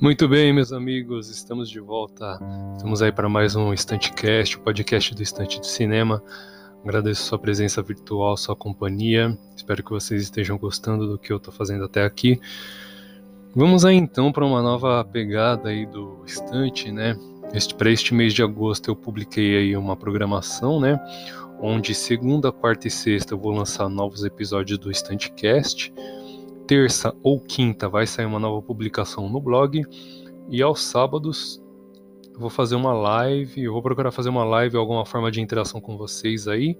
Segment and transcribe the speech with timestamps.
[0.00, 2.38] Muito bem, meus amigos, estamos de volta.
[2.74, 6.22] Estamos aí para mais um Estantecast, o podcast do Estante de Cinema.
[6.82, 9.36] Agradeço sua presença virtual, sua companhia.
[9.54, 12.40] Espero que vocês estejam gostando do que eu estou fazendo até aqui.
[13.54, 17.18] Vamos aí então para uma nova pegada aí do Estante, né?
[17.52, 20.98] Este, para este mês de agosto eu publiquei aí uma programação, né?
[21.62, 25.92] Onde segunda, quarta e sexta eu vou lançar novos episódios do Estantecast.
[25.92, 26.20] Cast
[26.70, 29.84] terça ou quinta vai sair uma nova publicação no blog
[30.48, 31.60] e aos sábados
[32.32, 35.80] eu vou fazer uma live, eu vou procurar fazer uma live alguma forma de interação
[35.80, 36.78] com vocês aí,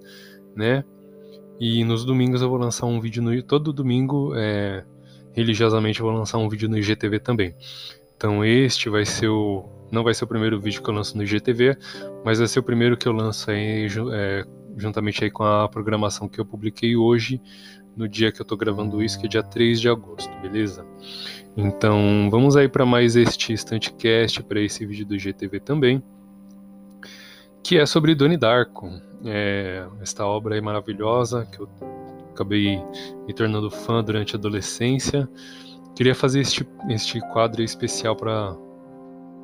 [0.55, 0.85] né?
[1.59, 4.85] E nos domingos eu vou lançar um vídeo no todo domingo, é,
[5.33, 7.53] religiosamente eu vou lançar um vídeo no IGTV também.
[8.15, 11.23] Então este vai ser o não vai ser o primeiro vídeo que eu lanço no
[11.23, 11.77] IGTV,
[12.23, 14.45] mas vai ser o primeiro que eu lanço aí é,
[14.77, 17.41] juntamente aí com a programação que eu publiquei hoje
[17.95, 20.85] no dia que eu tô gravando isso, que é dia 3 de agosto, beleza?
[21.55, 26.01] Então, vamos aí para mais este Instantcast, para esse vídeo do GTV também,
[27.63, 28.89] que é sobre Donnie Darko.
[29.25, 31.69] É, esta obra aí maravilhosa, que eu
[32.31, 32.81] acabei
[33.27, 35.29] me tornando fã durante a adolescência.
[35.95, 38.55] Queria fazer este, este quadro especial para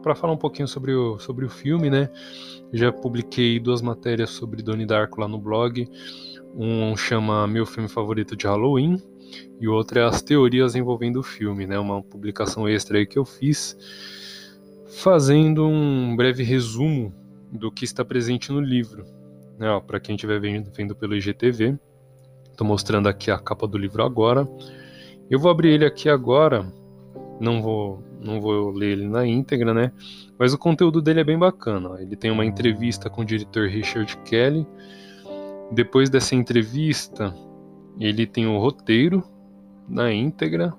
[0.07, 2.09] para falar um pouquinho sobre o, sobre o filme, né?
[2.71, 5.85] Já publiquei duas matérias sobre Donnie Darko lá no blog.
[6.55, 9.01] Um chama Meu Filme Favorito de Halloween
[9.59, 11.77] e o outro é As Teorias Envolvendo o Filme, né?
[11.77, 13.77] Uma publicação extra aí que eu fiz
[15.03, 17.13] fazendo um breve resumo
[17.51, 19.03] do que está presente no livro.
[19.59, 19.67] Né?
[19.85, 21.77] Para quem estiver vendo, vendo pelo IGTV,
[22.49, 24.47] estou mostrando aqui a capa do livro agora.
[25.29, 26.65] Eu vou abrir ele aqui agora,
[27.41, 29.91] não vou, não vou ler ele na íntegra, né?
[30.37, 32.01] Mas o conteúdo dele é bem bacana.
[32.01, 34.65] Ele tem uma entrevista com o diretor Richard Kelly,
[35.71, 37.35] depois dessa entrevista,
[37.99, 39.23] ele tem o roteiro
[39.87, 40.73] na íntegra.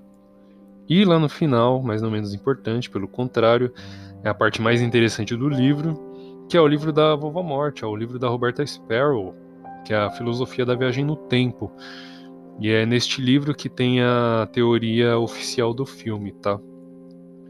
[0.88, 3.72] E lá no final, mais ou menos importante, pelo contrário,
[4.24, 5.94] é a parte mais interessante do livro,
[6.48, 9.34] que é o livro da Vovó Morte, é o livro da Roberta Sparrow,
[9.84, 11.70] que é a filosofia da viagem no tempo.
[12.58, 16.58] E é neste livro que tem a teoria oficial do filme, tá?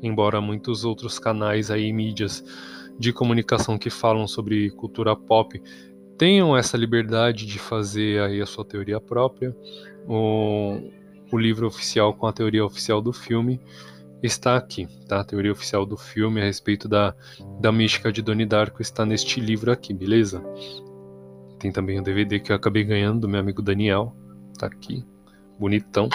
[0.03, 2.45] Embora muitos outros canais aí, mídias
[2.99, 5.61] de comunicação que falam sobre cultura pop
[6.19, 9.57] tenham essa liberdade de fazer aí a sua teoria própria.
[10.07, 10.91] O,
[11.31, 13.61] o livro oficial com a teoria oficial do filme
[14.21, 15.21] está aqui, tá?
[15.21, 17.15] A teoria oficial do filme a respeito da,
[17.61, 20.43] da mística de Donnie Darko está neste livro aqui, beleza?
[21.59, 24.15] Tem também o DVD que eu acabei ganhando do meu amigo Daniel,
[24.59, 25.05] tá aqui,
[25.59, 26.09] bonitão.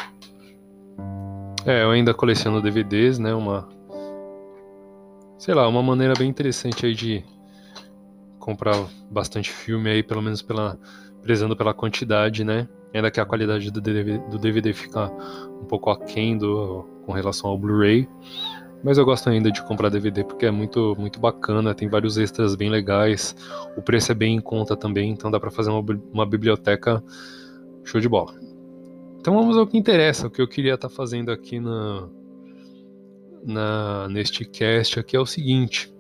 [1.66, 3.34] É, eu ainda coleciono DVDs, né?
[3.34, 3.70] Uma
[5.44, 7.22] sei lá, uma maneira bem interessante aí de
[8.40, 10.80] comprar bastante filme aí, pelo menos pela
[11.22, 12.66] prezando pela quantidade, né?
[12.94, 15.12] Ainda que a qualidade do DVD, do DVD fica
[15.62, 18.08] um pouco aquém do, com relação ao Blu-ray.
[18.82, 22.56] Mas eu gosto ainda de comprar DVD porque é muito, muito bacana, tem vários extras
[22.56, 23.36] bem legais,
[23.76, 25.84] o preço é bem em conta também, então dá para fazer uma,
[26.14, 27.04] uma biblioteca
[27.84, 28.34] show de bola.
[29.20, 32.08] Então vamos ao que interessa, o que eu queria estar tá fazendo aqui na,
[33.46, 35.94] na, neste cast aqui é o seguinte.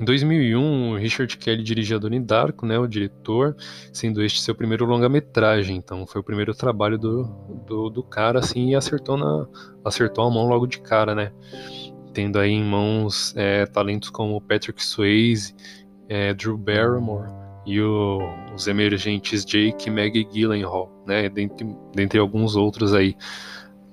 [0.00, 3.56] Em 2001, Richard Kelly dirigia Donnie Darko, né, o diretor,
[3.92, 5.76] sendo este seu primeiro longa-metragem.
[5.76, 7.24] Então, foi o primeiro trabalho do,
[7.66, 9.46] do, do, cara, assim, e acertou, na,
[9.84, 11.32] acertou a mão logo de cara, né?
[12.14, 15.54] Tendo aí em mãos é, talentos como Patrick Swayze,
[16.08, 17.28] é, Drew Barrymore
[17.66, 18.20] e o,
[18.54, 21.28] os emergentes Jake e Maggie Gyllenhaal, né?
[21.28, 23.16] Dentre, dentre alguns outros aí.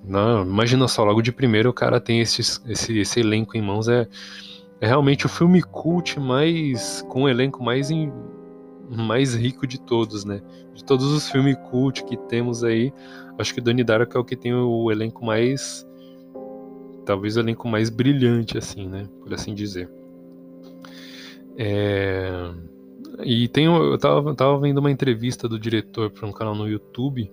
[0.07, 3.87] Não, imagina só, logo de primeiro o cara tem esse, esse, esse elenco em mãos,
[3.87, 4.07] é
[4.81, 8.11] é realmente o filme cult mais com o elenco mais em,
[8.89, 10.41] mais rico de todos, né?
[10.73, 12.93] De todos os filmes cult que temos aí,
[13.37, 15.87] acho que Donnie Darko é o que tem o elenco mais
[17.05, 19.89] talvez o elenco mais brilhante assim, né, por assim dizer.
[21.57, 22.51] É...
[23.23, 27.31] E tem, eu tava, tava vendo uma entrevista do diretor para um canal no YouTube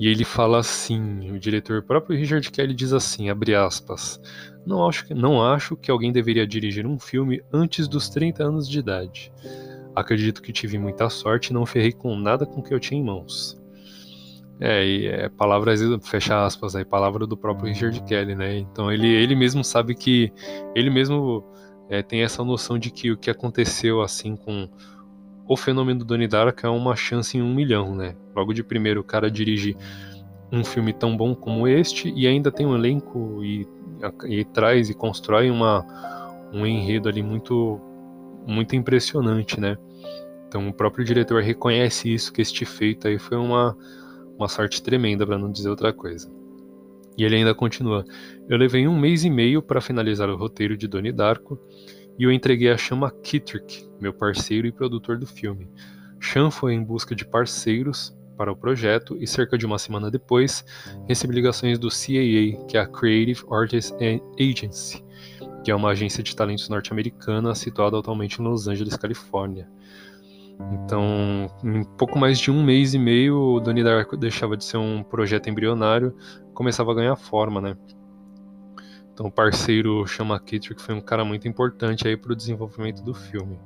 [0.00, 4.18] e ele fala assim, o diretor próprio Richard Kelly diz assim, abre aspas,
[4.64, 8.66] não acho, que, não acho que alguém deveria dirigir um filme antes dos 30 anos
[8.66, 9.30] de idade.
[9.94, 13.04] Acredito que tive muita sorte e não ferrei com nada com que eu tinha em
[13.04, 13.60] mãos.
[14.58, 18.56] É, e é palavras, fecha aspas aí, palavra do próprio Richard Kelly, né?
[18.56, 20.32] Então ele, ele mesmo sabe que,
[20.74, 21.44] ele mesmo
[21.90, 24.66] é, tem essa noção de que o que aconteceu assim com
[25.50, 28.14] o fenômeno do Donnie Darko é uma chance em um milhão, né?
[28.36, 29.76] Logo de primeiro, o cara dirige
[30.52, 33.66] um filme tão bom como este e ainda tem um elenco e,
[34.28, 35.84] e traz e constrói uma,
[36.52, 37.80] um enredo ali muito,
[38.46, 39.76] muito impressionante, né?
[40.46, 43.76] Então o próprio diretor reconhece isso, que este feito aí foi uma,
[44.38, 46.30] uma sorte tremenda, para não dizer outra coisa.
[47.18, 48.04] E ele ainda continua:
[48.48, 51.58] Eu levei um mês e meio para finalizar o roteiro de Donnie Darko
[52.20, 55.66] e eu entreguei a Chama Kittrick, meu parceiro e produtor do filme.
[56.20, 60.62] Sean foi em busca de parceiros para o projeto e cerca de uma semana depois
[61.08, 63.94] recebi ligações do CAA, que é a Creative Artists
[64.38, 65.02] Agency,
[65.64, 69.66] que é uma agência de talentos norte-americana situada atualmente em Los Angeles, Califórnia.
[70.72, 74.76] Então, em pouco mais de um mês e meio, o Donnie Darko deixava de ser
[74.76, 76.14] um projeto embrionário,
[76.52, 77.74] começava a ganhar forma, né?
[79.20, 83.12] Então, o parceiro Chama Kittrick foi um cara muito importante aí para o desenvolvimento do
[83.12, 83.58] filme.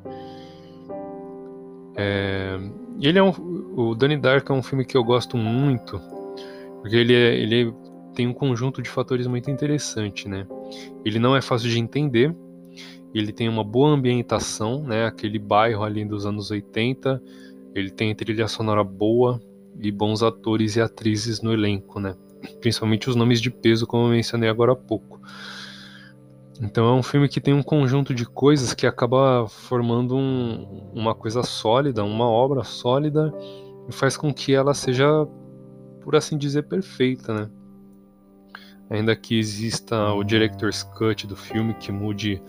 [1.95, 2.59] É,
[3.01, 3.31] ele é um,
[3.77, 6.01] o Donnie Darko é um filme que eu gosto muito,
[6.81, 7.73] porque ele, é, ele
[8.17, 10.45] tem um conjunto de fatores muito interessante, né?
[11.05, 12.35] Ele não é fácil de entender,
[13.15, 15.07] ele tem uma boa ambientação, né?
[15.07, 17.23] Aquele bairro ali dos anos 80,
[17.77, 19.41] ele tem trilha sonora boa
[19.81, 22.17] e bons atores e atrizes no elenco, né?
[22.61, 25.21] Principalmente os nomes de peso, como eu mencionei agora há pouco.
[26.61, 31.15] Então é um filme que tem um conjunto de coisas que acaba formando um, uma
[31.15, 33.35] coisa sólida, uma obra sólida
[33.89, 35.27] e faz com que ela seja,
[36.01, 37.51] por assim dizer, perfeita, né?
[38.89, 42.41] Ainda que exista o director's cut do filme que mude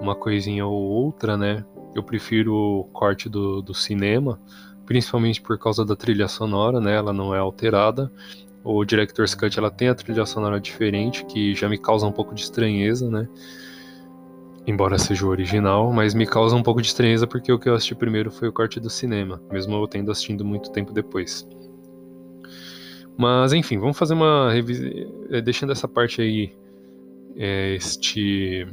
[0.00, 1.64] uma coisinha ou outra, né?
[1.94, 4.40] Eu prefiro o corte do, do cinema,
[4.86, 6.94] principalmente por causa da trilha sonora, né?
[6.94, 8.12] Ela não é alterada.
[8.62, 12.34] O Director's Cut ela tem a trilha sonora diferente, que já me causa um pouco
[12.34, 13.28] de estranheza, né?
[14.66, 17.74] Embora seja o original, mas me causa um pouco de estranheza porque o que eu
[17.74, 21.48] assisti primeiro foi o corte do cinema, mesmo eu tendo assistindo muito tempo depois.
[23.16, 24.90] Mas enfim, vamos fazer uma revisão.
[25.30, 26.52] Eh, deixando essa parte aí,
[27.36, 28.66] é, este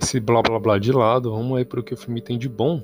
[0.00, 2.48] esse blá blá blá de lado, vamos aí para o que o filme tem de
[2.48, 2.82] bom.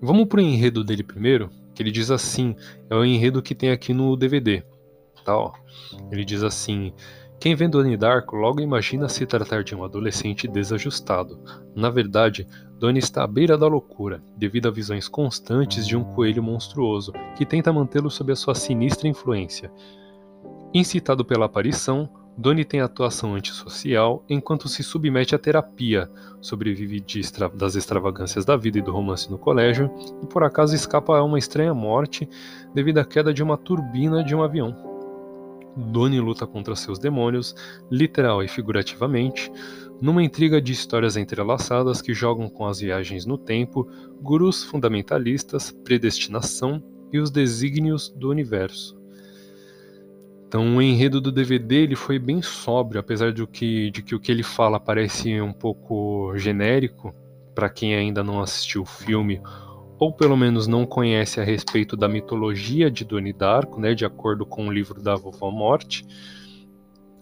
[0.00, 2.54] Vamos pro enredo dele primeiro, que ele diz assim,
[2.88, 4.62] é o enredo que tem aqui no DVD,
[5.24, 5.52] tá, ó.
[6.10, 6.92] Ele diz assim:
[7.40, 11.40] quem vê Donnie Darko logo imagina se tratar de um adolescente desajustado.
[11.74, 12.46] Na verdade,
[12.78, 17.46] Donnie está à beira da loucura, devido a visões constantes de um coelho monstruoso que
[17.46, 19.72] tenta mantê-lo sob a sua sinistra influência.
[20.74, 26.10] Incitado pela aparição, Donnie tem atuação antissocial enquanto se submete à terapia,
[26.40, 29.90] sobrevive extra das extravagâncias da vida e do romance no colégio
[30.22, 32.26] e por acaso escapa a uma estranha morte
[32.74, 34.74] devido à queda de uma turbina de um avião.
[35.76, 37.54] Donnie luta contra seus demônios,
[37.90, 39.52] literal e figurativamente,
[40.00, 43.86] numa intriga de histórias entrelaçadas que jogam com as viagens no tempo,
[44.18, 46.82] gurus fundamentalistas, predestinação
[47.12, 48.99] e os desígnios do universo.
[50.50, 54.18] Então o enredo do DVD ele foi bem sóbrio, apesar de que, de que o
[54.18, 57.14] que ele fala parece um pouco genérico
[57.54, 59.40] para quem ainda não assistiu o filme
[59.96, 64.44] ou pelo menos não conhece a respeito da mitologia de Donnie Darko, né, de acordo
[64.44, 66.04] com o livro da Vovó Morte.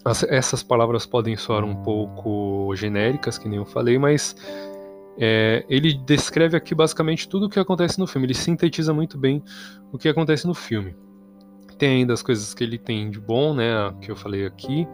[0.03, 4.35] As, essas palavras podem soar um pouco genéricas, que nem eu falei, mas
[5.19, 8.27] é, ele descreve aqui basicamente tudo o que acontece no filme.
[8.27, 9.43] Ele sintetiza muito bem
[9.93, 10.97] o que acontece no filme.
[11.79, 13.95] Tem ainda as coisas que ele tem de bom, né?
[14.01, 14.87] Que eu falei aqui.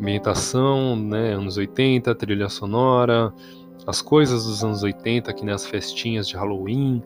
[0.00, 1.34] Ambientação, né?
[1.34, 3.32] Anos 80, trilha sonora,
[3.86, 7.02] as coisas dos anos 80, que nem as festinhas de Halloween,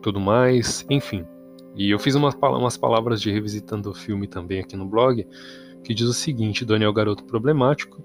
[0.00, 1.26] tudo mais, enfim.
[1.74, 5.26] E eu fiz umas, umas palavras de revisitando o filme também aqui no blog,
[5.82, 8.04] que diz o seguinte: Daniel é garoto problemático,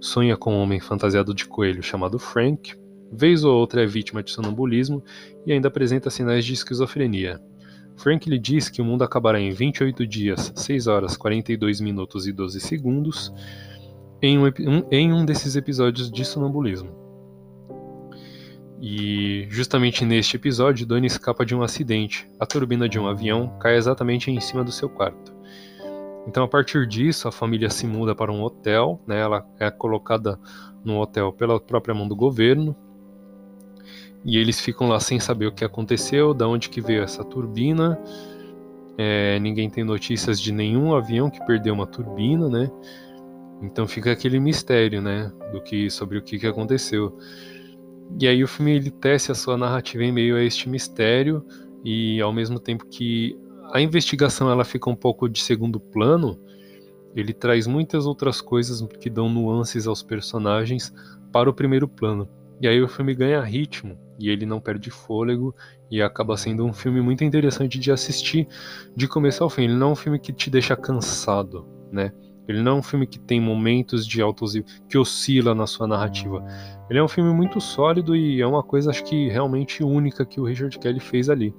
[0.00, 2.74] sonha com um homem fantasiado de coelho chamado Frank,
[3.10, 5.02] vez ou outra é vítima de sonambulismo
[5.46, 7.40] e ainda apresenta sinais de esquizofrenia.
[7.96, 12.32] Frank lhe diz que o mundo acabará em 28 dias, 6 horas, 42 minutos e
[12.32, 13.32] 12 segundos
[14.20, 14.44] em um,
[14.90, 17.06] em um desses episódios de sonambulismo.
[18.80, 22.28] E justamente neste episódio, Donnie escapa de um acidente.
[22.38, 25.34] A turbina de um avião cai exatamente em cima do seu quarto.
[26.26, 29.20] Então, a partir disso, a família se muda para um hotel, né?
[29.20, 30.38] ela é colocada
[30.84, 32.76] no hotel pela própria mão do governo,
[34.26, 37.96] e eles ficam lá sem saber o que aconteceu, da onde que veio essa turbina.
[38.98, 42.68] É, ninguém tem notícias de nenhum avião que perdeu uma turbina, né?
[43.62, 47.16] Então fica aquele mistério, né, do que sobre o que, que aconteceu.
[48.20, 51.44] E aí o filme ele tece a sua narrativa em meio a este mistério
[51.84, 53.38] e ao mesmo tempo que
[53.72, 56.38] a investigação ela fica um pouco de segundo plano,
[57.14, 60.92] ele traz muitas outras coisas que dão nuances aos personagens
[61.32, 62.28] para o primeiro plano.
[62.60, 65.54] E aí o filme ganha ritmo e ele não perde fôlego
[65.90, 68.48] e acaba sendo um filme muito interessante de assistir
[68.94, 69.64] de começo ao fim.
[69.64, 72.12] Ele não é um filme que te deixa cansado, né?
[72.48, 75.86] Ele não é um filme que tem momentos de altos e que oscila na sua
[75.86, 76.44] narrativa.
[76.88, 80.40] Ele é um filme muito sólido e é uma coisa acho que realmente única que
[80.40, 81.52] o Richard Kelly fez ali.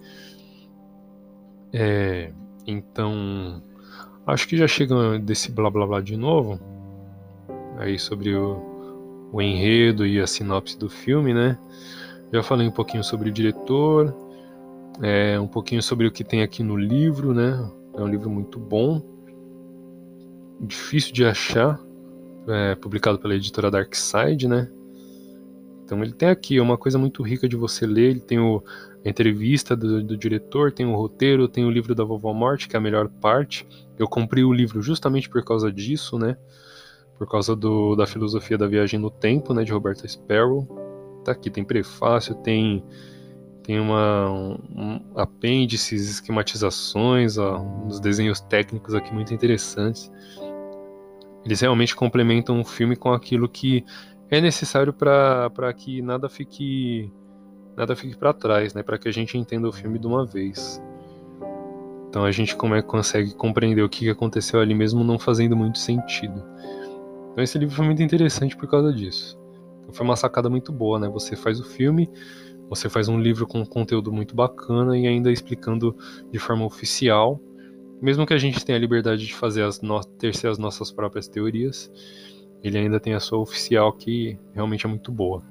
[1.74, 2.32] É,
[2.66, 3.62] então,
[4.26, 6.60] acho que já chega desse blá blá blá de novo.
[7.78, 11.58] Aí sobre o, o enredo e a sinopse do filme, né?
[12.32, 14.14] Já falei um pouquinho sobre o diretor,
[15.02, 17.70] é, um pouquinho sobre o que tem aqui no livro, né?
[17.96, 19.02] É um livro muito bom
[20.60, 21.80] difícil de achar,
[22.48, 24.70] é, publicado pela editora Dark Side, né?
[25.84, 28.12] Então ele tem aqui uma coisa muito rica de você ler.
[28.12, 28.62] Ele tem o,
[29.06, 32.76] a entrevista do, do, diretor, tem o roteiro, tem o livro da Vovó Morte, que
[32.76, 33.66] é a melhor parte.
[33.98, 36.38] Eu comprei o livro justamente por causa disso, né?
[37.18, 39.64] Por causa do, da filosofia da viagem no tempo, né?
[39.64, 40.87] De Roberta Sparrow.
[41.28, 42.82] Tá aqui, tem prefácio, tem
[43.62, 50.10] tem uma um, apêndices, esquematizações, ó, uns desenhos técnicos aqui muito interessantes.
[51.44, 53.84] Eles realmente complementam o filme com aquilo que
[54.30, 57.12] é necessário para que nada fique
[57.76, 58.82] nada fique para trás, né?
[58.82, 60.82] Para que a gente entenda o filme de uma vez.
[62.08, 65.78] Então a gente como é consegue compreender o que aconteceu ali mesmo não fazendo muito
[65.78, 66.42] sentido.
[67.34, 69.38] Então esse livro foi muito interessante por causa disso.
[69.92, 71.08] Foi uma sacada muito boa, né?
[71.10, 72.10] Você faz o filme,
[72.70, 75.96] você faz um livro com conteúdo muito bacana e ainda explicando
[76.32, 77.42] de forma oficial
[78.02, 79.98] mesmo que a gente tenha a liberdade de fazer as no...
[79.98, 81.92] as nossas próprias teorias,
[82.64, 85.42] ele ainda tem a sua oficial que realmente é muito boa.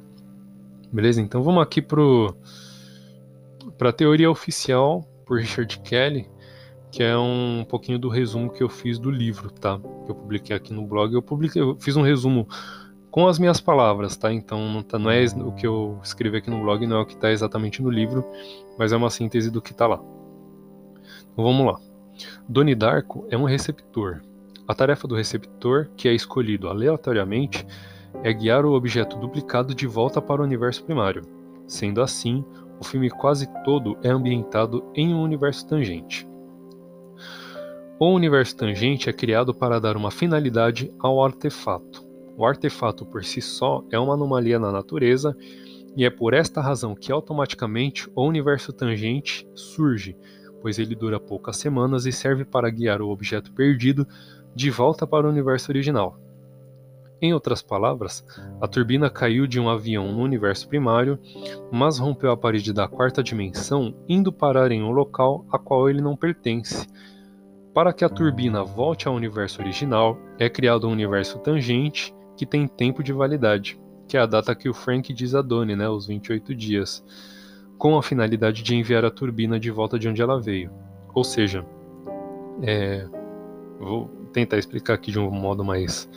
[0.93, 1.21] Beleza?
[1.21, 2.35] Então vamos aqui pro
[3.77, 6.31] para a teoria oficial por Richard Kelly,
[6.93, 9.79] que é um pouquinho do resumo que eu fiz do livro, tá?
[10.05, 11.13] Que eu publiquei aqui no blog.
[11.13, 12.47] Eu publiquei, eu fiz um resumo
[13.17, 14.31] com as minhas palavras, tá?
[14.31, 17.07] Então não, tá, não é o que eu escrevi aqui no blog, não é o
[17.07, 18.23] que está exatamente no livro,
[18.79, 19.99] mas é uma síntese do que está lá.
[21.33, 21.81] Então vamos lá.
[22.47, 24.21] Doni Darko é um receptor.
[24.69, 27.67] A tarefa do receptor, que é escolhido aleatoriamente,
[28.23, 31.23] é guiar o objeto duplicado de volta para o universo primário.
[31.67, 32.45] Sendo assim,
[32.79, 36.29] o filme quase todo é ambientado em um universo tangente.
[37.99, 42.06] O universo tangente é criado para dar uma finalidade ao artefato.
[42.37, 45.35] O artefato por si só é uma anomalia na natureza
[45.97, 50.15] e é por esta razão que automaticamente o universo tangente surge,
[50.61, 54.07] pois ele dura poucas semanas e serve para guiar o objeto perdido
[54.55, 56.21] de volta para o universo original.
[57.23, 58.23] Em outras palavras,
[58.61, 61.19] a turbina caiu de um avião no universo primário,
[61.73, 66.03] mas rompeu a parede da quarta dimensão, indo parar em um local a qual ele
[66.03, 66.87] não pertence.
[67.73, 72.69] Para que a turbina volte ao universo original, é criado um universo tangente que tem
[72.69, 76.07] tempo de validade, que é a data que o Frank diz a Donnie, né, os
[76.07, 77.05] 28 dias
[77.79, 80.71] com a finalidade de enviar a turbina de volta de onde ela veio.
[81.15, 81.65] Ou seja,
[82.63, 83.07] é,
[83.79, 86.09] vou tentar explicar aqui de um modo mais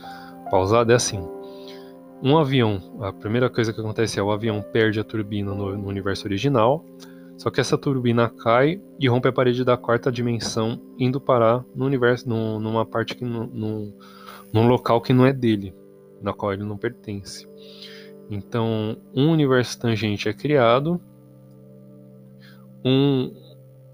[0.50, 1.20] pausado: é assim.
[2.22, 5.88] Um avião, a primeira coisa que acontece é o avião perde a turbina no, no
[5.88, 6.84] universo original,
[7.38, 11.86] só que essa turbina cai e rompe a parede da quarta dimensão, indo parar no
[11.86, 13.94] universo, no, numa parte que no, no,
[14.52, 15.74] num local que não é dele,
[16.22, 17.48] na qual ele não pertence.
[18.30, 21.02] Então, um universo tangente é criado
[22.86, 23.34] um,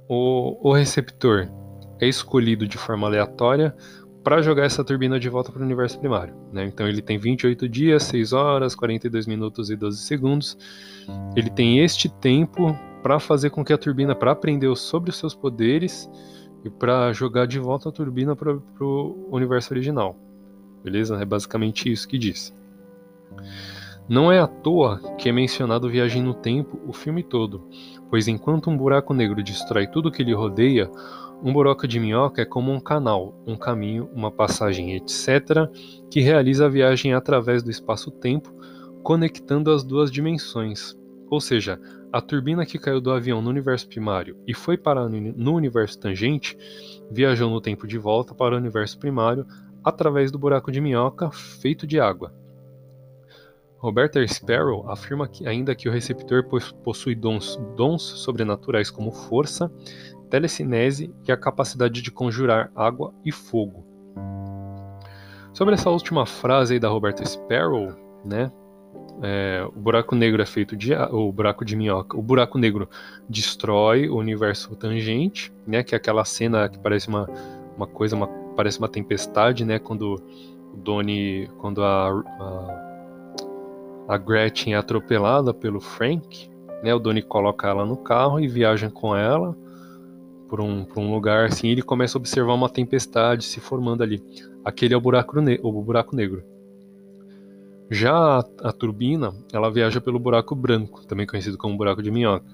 [0.08, 1.48] o, o receptor
[2.00, 3.76] é escolhido de forma aleatória
[4.24, 6.36] para jogar essa turbina de volta para o universo primário.
[6.52, 6.66] Né?
[6.66, 10.58] Então ele tem 28 dias, 6 horas, 42 minutos e 12 segundos.
[11.36, 15.36] Ele tem este tempo para fazer com que a turbina, para aprender sobre os seus
[15.36, 16.10] poderes
[16.64, 20.18] e para jogar de volta a turbina para o universo original.
[20.86, 21.20] Beleza?
[21.20, 22.54] É basicamente isso que diz.
[24.08, 27.68] Não é à toa que é mencionado Viagem no Tempo o filme todo,
[28.08, 30.88] pois enquanto um buraco negro destrói tudo que lhe rodeia,
[31.44, 35.68] um buraco de minhoca é como um canal, um caminho, uma passagem, etc.,
[36.12, 38.54] que realiza a viagem através do espaço-tempo,
[39.02, 40.96] conectando as duas dimensões.
[41.28, 41.80] Ou seja,
[42.14, 46.56] a turbina que caiu do avião no universo primário e foi parar no universo tangente
[47.12, 49.46] viajou no tempo de volta para o universo primário
[49.86, 52.34] através do buraco de minhoca feito de água.
[53.78, 56.44] Roberta Sparrow afirma que, ainda que o receptor
[56.84, 59.72] possui dons, dons sobrenaturais como força,
[60.28, 63.86] telecinese e a capacidade de conjurar água e fogo.
[65.54, 67.94] Sobre essa última frase aí da Roberta Sparrow,
[68.26, 68.52] né?
[69.22, 72.18] É, o buraco negro é feito de o buraco de minhoca.
[72.18, 72.90] O buraco negro
[73.30, 75.84] destrói o universo tangente, né?
[75.84, 77.30] Que é aquela cena que parece uma,
[77.78, 79.80] uma coisa, uma, parece uma tempestade, né?
[79.80, 80.16] Quando
[80.74, 82.86] o Donnie, quando a, a
[84.08, 86.50] a Gretchen é atropelada pelo Frank,
[86.84, 86.94] né?
[86.94, 89.56] O Donnie coloca ela no carro e viaja com ela
[90.48, 94.22] por um, por um lugar assim, ele começa a observar uma tempestade se formando ali.
[94.64, 96.44] Aquele é o buraco, ne o buraco negro.
[97.90, 102.46] Já a, a, turbina, ela viaja pelo buraco branco, também conhecido como buraco de minhoca.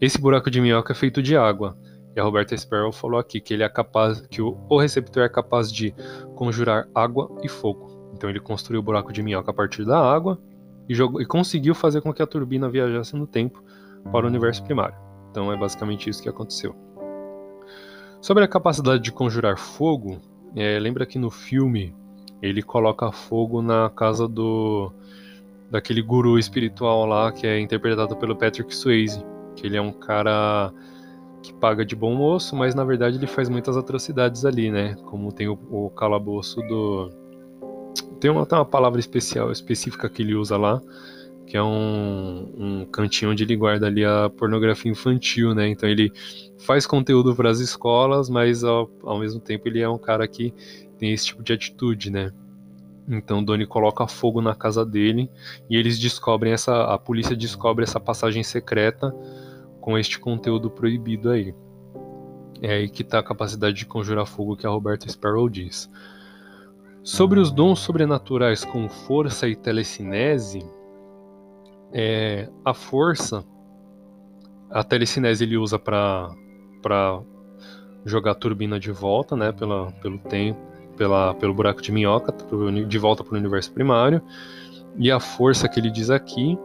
[0.00, 1.76] Esse buraco de minhoca é feito de água.
[2.16, 5.28] E a Roberta Sparrow falou aqui que ele é capaz, que o, o receptor é
[5.28, 5.94] capaz de
[6.34, 8.10] conjurar água e fogo.
[8.14, 10.40] Então ele construiu o buraco de minhoca a partir da água
[10.88, 13.62] e, jogou, e conseguiu fazer com que a turbina viajasse no tempo
[14.10, 14.96] para o universo primário.
[15.30, 16.74] Então é basicamente isso que aconteceu.
[18.22, 20.18] Sobre a capacidade de conjurar fogo,
[20.54, 21.94] é, lembra que no filme
[22.40, 24.90] ele coloca fogo na casa do
[25.70, 29.22] daquele guru espiritual lá que é interpretado pelo Patrick Swayze,
[29.54, 30.72] que ele é um cara
[31.46, 34.96] que paga de bom moço, mas na verdade ele faz muitas atrocidades ali, né?
[35.04, 37.10] Como tem o, o calabouço do
[38.18, 40.82] tem uma, tem uma palavra especial específica que ele usa lá,
[41.46, 45.68] que é um, um cantinho onde ele guarda ali a pornografia infantil, né?
[45.68, 46.12] Então ele
[46.58, 50.52] faz conteúdo para as escolas, mas ao, ao mesmo tempo ele é um cara que
[50.98, 52.32] tem esse tipo de atitude, né?
[53.08, 55.30] Então Donnie coloca fogo na casa dele
[55.70, 59.14] e eles descobrem essa, a polícia descobre essa passagem secreta
[59.86, 61.54] com este conteúdo proibido aí.
[62.60, 65.88] É aí que está a capacidade de conjurar fogo que a Roberta Sparrow diz.
[67.04, 70.66] Sobre os dons sobrenaturais com força e telecinese,
[71.92, 73.44] é, a força,
[74.68, 76.34] a telecinese ele usa para
[78.04, 80.58] jogar a turbina de volta, né, pela, pelo tempo,
[80.96, 82.34] pela, pelo buraco de minhoca,
[82.88, 84.20] de volta para o universo primário.
[84.98, 86.58] E a força que ele diz aqui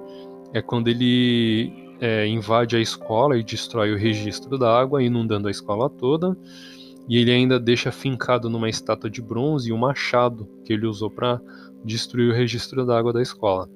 [0.54, 5.52] é quando ele é, invade a escola e destrói o registro da água, inundando a
[5.52, 6.36] escola toda.
[7.08, 11.40] E ele ainda deixa fincado numa estátua de bronze um machado que ele usou para
[11.86, 13.70] destruir o registro da água da escola.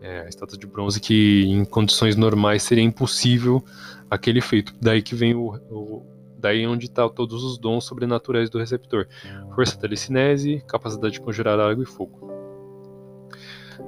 [0.00, 3.62] É, a estátua de bronze que em condições normais seria impossível
[4.08, 4.74] aquele feito.
[4.80, 6.02] Daí que vem o, o
[6.38, 9.06] daí onde está todos os dons sobrenaturais do receptor:
[9.54, 12.30] força telecinese, capacidade de conjurar água e fogo.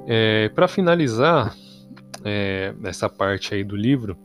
[0.07, 1.55] É, para finalizar,
[2.25, 2.73] é,
[3.17, 4.17] parte aí do livro,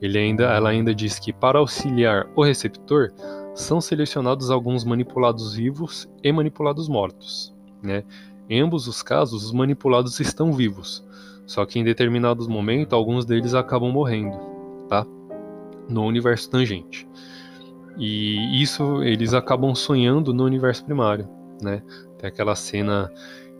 [0.00, 3.10] ele ainda, ela ainda diz que para auxiliar o receptor
[3.54, 7.54] são selecionados alguns manipulados vivos e manipulados mortos.
[7.82, 8.04] Né?
[8.48, 11.04] Em ambos os casos, os manipulados estão vivos,
[11.46, 14.38] só que em determinados momentos alguns deles acabam morrendo,
[14.88, 15.06] tá?
[15.88, 17.06] No universo tangente.
[17.98, 21.28] E isso eles acabam sonhando no universo primário,
[21.60, 21.82] né?
[22.18, 23.12] Tem aquela cena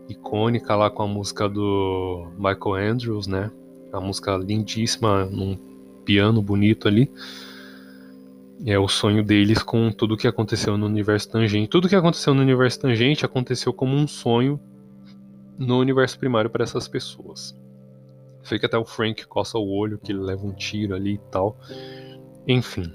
[0.09, 3.51] icônica lá com a música do Michael Andrews, né?
[3.93, 5.55] A música lindíssima, num
[6.03, 7.11] piano bonito ali.
[8.65, 11.69] É o sonho deles com tudo que aconteceu no universo tangente.
[11.69, 14.59] Tudo que aconteceu no universo tangente aconteceu como um sonho
[15.57, 17.55] no universo primário para essas pessoas.
[18.43, 21.21] Sei que até o Frank coça o olho, que ele leva um tiro ali e
[21.31, 21.57] tal.
[22.47, 22.91] Enfim.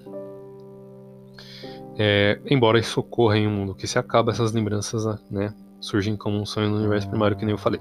[1.96, 6.38] É, embora isso ocorra em um mundo que se acaba, essas lembranças né, surgem como
[6.38, 7.80] um sonho no universo primário, que nem eu falei.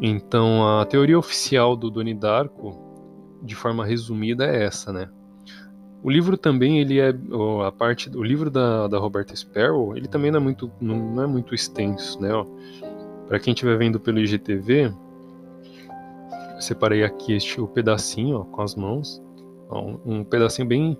[0.00, 2.76] Então, a teoria oficial do Doni Darko,
[3.42, 5.08] de forma resumida, é essa, né?
[6.02, 7.14] O livro também, ele é
[7.66, 11.22] a parte, o livro da, da Roberta Sparrow, ele também não é muito, não, não
[11.22, 12.30] é muito extenso, né?
[13.26, 14.92] Para quem estiver vendo pelo IGTV,
[16.60, 19.22] separei aqui este o pedacinho, ó, com as mãos,
[19.68, 20.98] ó, um, um pedacinho bem,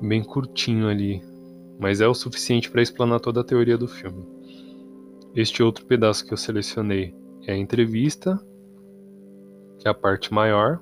[0.00, 1.22] bem curtinho ali,
[1.80, 4.24] mas é o suficiente para explanar toda a teoria do filme.
[5.34, 8.40] Este outro pedaço que eu selecionei é a entrevista,
[9.78, 10.80] que é a parte maior.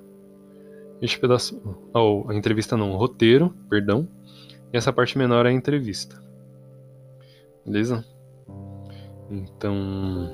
[1.01, 1.61] Este pedaço,
[1.95, 4.07] ou oh, a entrevista não, o roteiro, perdão.
[4.73, 6.23] E essa parte menor é a entrevista.
[7.65, 8.05] Beleza?
[9.31, 10.31] Então,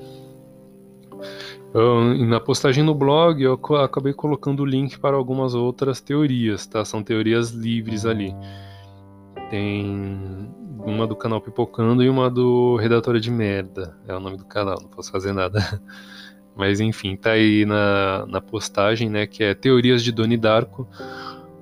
[1.75, 6.85] eu, na postagem no blog eu acabei colocando o link para algumas outras teorias, tá?
[6.85, 8.35] São teorias livres ali.
[9.51, 10.49] Tem
[10.87, 13.97] uma do canal Pipocando e uma do Redatora de Merda.
[14.07, 15.61] É o nome do canal, não posso fazer nada.
[16.55, 19.27] Mas enfim, tá aí na, na postagem, né?
[19.27, 20.89] Que é Teorias de Doni Darko.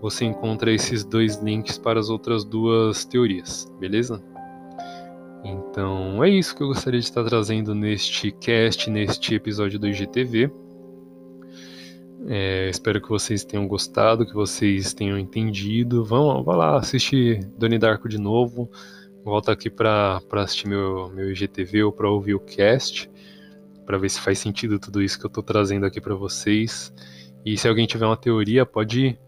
[0.00, 4.22] Você encontra esses dois links para as outras duas teorias, beleza?
[5.42, 10.52] Então é isso que eu gostaria de estar trazendo neste cast, neste episódio do IGTV.
[12.26, 16.04] É, espero que vocês tenham gostado, que vocês tenham entendido.
[16.04, 18.70] Vão, vão lá assistir Doni Darko de novo.
[19.24, 23.10] Volta aqui para assistir meu, meu IGTV ou para ouvir o cast
[23.84, 26.92] para ver se faz sentido tudo isso que eu estou trazendo aqui para vocês.
[27.44, 29.18] E se alguém tiver uma teoria, pode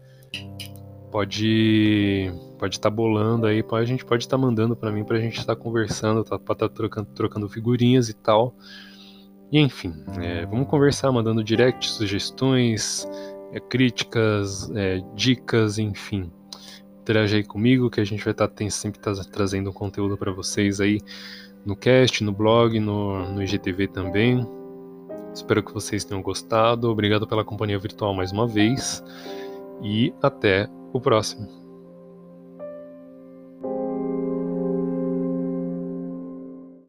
[1.11, 5.03] pode pode estar tá bolando aí, pode, a gente pode estar tá mandando para mim
[5.03, 8.55] para a gente estar tá conversando, tá, para estar tá trocando, trocando figurinhas e tal.
[9.51, 13.07] E enfim, é, vamos conversar, mandando direct, sugestões,
[13.53, 16.31] é, críticas, é, dicas, enfim.
[17.07, 20.81] Interage aí comigo, que a gente vai estar tá, sempre tá, trazendo conteúdo para vocês
[20.81, 20.99] aí
[21.65, 24.45] no cast, no blog, no, no IGTV também.
[25.33, 26.89] Espero que vocês tenham gostado.
[26.89, 29.01] Obrigado pela companhia virtual mais uma vez.
[29.81, 31.66] E até o próximo.